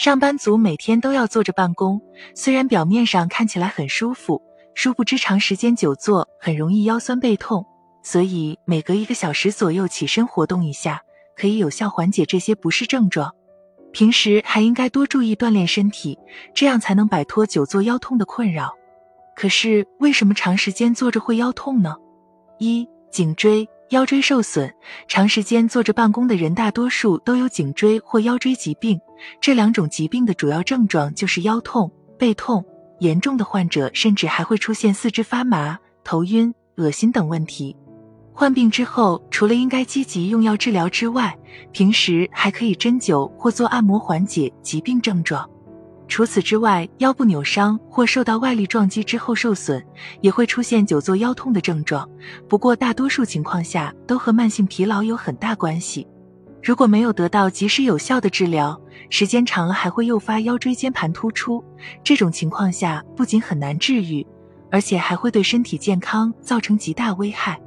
[0.00, 2.00] 上班族每天都要坐着办公，
[2.34, 4.40] 虽然表面上看起来很舒服，
[4.72, 7.66] 殊不知长时间久坐很容易腰酸背痛。
[8.02, 11.02] 所以每隔一个小时左右起身活动一下，
[11.36, 13.30] 可以有效缓解这些不适症状。
[13.92, 16.18] 平时还应该多注意锻炼身体，
[16.54, 18.72] 这样才能摆脱久坐腰痛的困扰。
[19.36, 21.94] 可是为什么长时间坐着会腰痛呢？
[22.58, 24.72] 一、颈椎、腰椎受损，
[25.08, 29.00] 长时间坐着办公的人大多数都有颈椎或腰椎疾病。
[29.40, 32.64] 这两种疾病的主要症状就是腰痛、背痛，
[33.00, 37.76] 严重的患者甚至还会出现四肢发麻、头晕、恶心等问题。
[38.32, 41.36] 患病之后，除了应该积极用药治疗之外，
[41.72, 45.50] 平时还可以针灸或做按摩缓解疾病症状。
[46.10, 49.80] 除此之外，腰部扭伤或受到外力撞击之后受损，
[50.20, 52.06] 也会出现久坐腰痛的症状。
[52.48, 56.04] 不过，大多数情况下都和慢性疲劳有很大关系。
[56.60, 58.78] 如果没有得到及时有效的治疗，
[59.08, 61.64] 时间长了还会诱发腰椎间盘突出。
[62.02, 64.26] 这种情况下不仅很难治愈，
[64.68, 67.58] 而且还会对身体健康造成极大危害。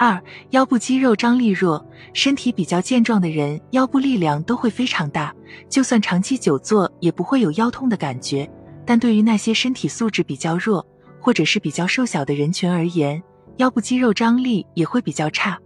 [0.00, 0.18] 二、
[0.52, 5.30] 腰部肌肉张力弱，身体比较健壮的人，腰部力量都会非常大，
[5.68, 8.50] 就算长期久坐也不会有腰痛的感觉。
[8.86, 10.86] 但对于那些身体素质比较弱，
[11.20, 13.22] 或者是比较瘦小的人群而言，
[13.58, 15.58] 腰部肌肉张力也会比较差。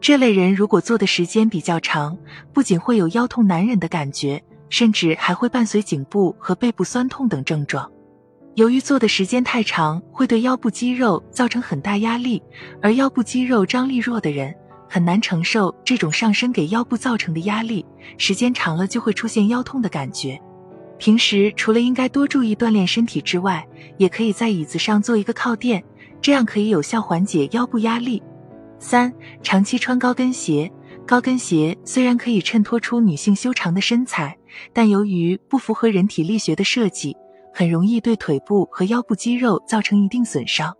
[0.00, 2.16] 这类人如果坐的时间比较长，
[2.54, 7.92] 不仅会有腰痛难忍的感觉，甚至还会伴随颈部和背部酸痛等症状。
[8.56, 12.40] 由于坐的时间太长，会对腰部肌肉造成很大压力，
[12.80, 14.54] 而腰部肌肉张力弱的人
[14.88, 17.84] 很难承受这种上身给腰部造成的压力，
[18.16, 20.40] 时间长了就会出现腰痛的感觉。
[20.98, 23.66] 平时除了应该多注意锻炼身体之外，
[23.98, 25.82] 也可以在椅子上做一个靠垫，
[26.22, 28.22] 这样可以有效缓解腰部压力。
[28.78, 30.70] 三、长期穿高跟鞋，
[31.04, 34.38] 高跟鞋虽然可以衬托出女性修长的身材，
[34.72, 37.16] 但由于不符合人体力学的设计。
[37.54, 40.74] 很容易对腿部和腰部肌肉造成一定损伤。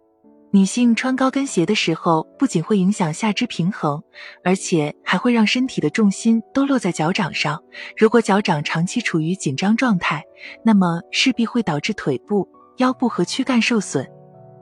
[0.50, 4.02] 女性穿高跟鞋的时候，不仅会影响下肢平衡，
[4.44, 7.60] 而且还会让身体的重心都落在脚掌上。
[7.96, 10.22] 如果脚掌长期处于紧张状态，
[10.64, 14.08] 那么势必会导致腿部、腰部和躯干受损。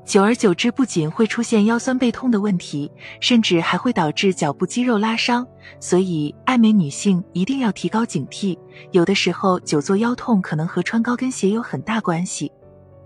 [0.05, 2.91] 久而久之，不仅会出现腰酸背痛的问题，
[3.21, 5.47] 甚至还会导致脚部肌肉拉伤。
[5.79, 8.59] 所以，爱美女性一定要提高警惕。
[8.91, 12.51] 有的时候，久坐腰痛可能和穿高跟鞋有很大关系。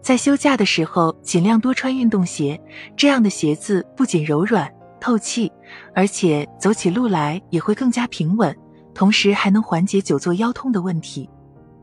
[0.00, 2.58] 在休假的时候，尽量多穿运动鞋，
[2.96, 5.52] 这样的鞋子不仅柔软透气，
[5.94, 8.56] 而且走起路来也会更加平稳，
[8.94, 11.28] 同时还能缓解久坐腰痛的问题。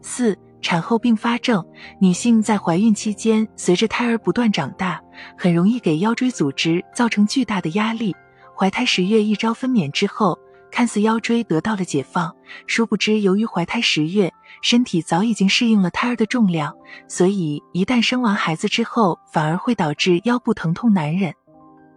[0.01, 0.35] 四。
[0.63, 1.62] 产后并发症，
[2.00, 4.97] 女性在怀孕期间，随着胎儿不断长大，
[5.38, 8.16] 很容易给腰椎组织造成巨大的压力。
[8.56, 10.38] 怀胎十月一朝分娩之后，
[10.72, 12.36] 看似腰椎得到了解放，
[12.68, 16.76] 殊不知由于怀胎十月，身体早已经适应了胎儿的重量，
[17.08, 21.34] 所以一旦生完孩子之后，反而会导致腰部疼痛难忍。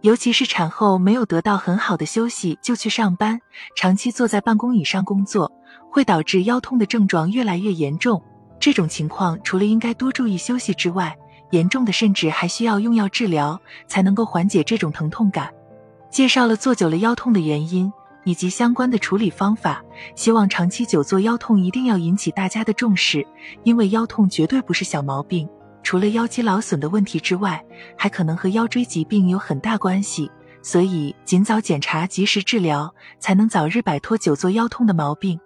[0.02, 3.40] 尤其是产后没有得到很好的休息就去上班，
[3.74, 5.50] 长期坐在办公椅上工作，
[5.90, 8.22] 会导致腰痛的症状越来越严重。
[8.60, 11.16] 这种情况除了应该多注意休息之外，
[11.50, 15.52] 严重的甚至还需要用药治疗才能够缓解这种疼痛感。
[16.10, 17.92] 介绍了坐久了腰痛的原因
[18.24, 19.82] 以及相关的处理方法，
[20.14, 23.26] 希望长期久坐腰痛一定要引起大家的重视，
[23.64, 25.48] 因为腰痛绝对不是小毛病，
[25.82, 27.64] 除了腰肌劳损的问题之外，
[27.96, 30.30] 还可能和腰椎疾病有很大关系。
[30.62, 35.38] 所以，尽早检查，及时治疗，才能早日摆脱久坐腰痛的毛病。